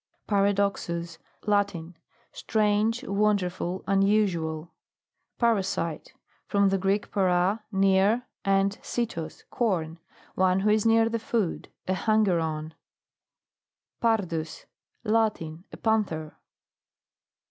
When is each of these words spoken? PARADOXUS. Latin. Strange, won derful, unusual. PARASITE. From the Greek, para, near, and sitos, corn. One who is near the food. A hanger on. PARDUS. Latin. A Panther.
PARADOXUS. 0.25 1.19
Latin. 1.45 1.95
Strange, 2.31 3.03
won 3.03 3.35
derful, 3.35 3.83
unusual. 3.85 4.73
PARASITE. 5.37 6.13
From 6.47 6.69
the 6.69 6.79
Greek, 6.79 7.11
para, 7.11 7.63
near, 7.71 8.23
and 8.43 8.79
sitos, 8.81 9.43
corn. 9.51 9.99
One 10.33 10.61
who 10.61 10.71
is 10.71 10.87
near 10.87 11.07
the 11.07 11.19
food. 11.19 11.69
A 11.87 11.93
hanger 11.93 12.39
on. 12.39 12.73
PARDUS. 14.01 14.65
Latin. 15.03 15.65
A 15.71 15.77
Panther. 15.77 16.35